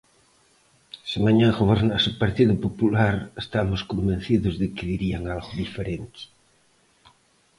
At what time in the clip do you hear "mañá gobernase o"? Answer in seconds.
1.25-2.19